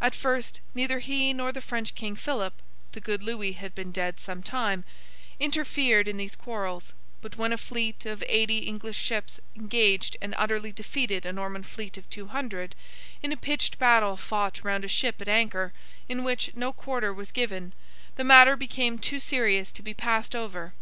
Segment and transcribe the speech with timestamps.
[0.00, 2.54] At first, neither he nor the French King Philip
[2.92, 4.84] (the good Louis had been dead some time)
[5.40, 10.70] interfered in these quarrels; but when a fleet of eighty English ships engaged and utterly
[10.70, 12.76] defeated a Norman fleet of two hundred,
[13.20, 15.72] in a pitched battle fought round a ship at anchor,
[16.08, 17.72] in which no quarter was given,
[18.14, 20.72] the matter became too serious to be passed over.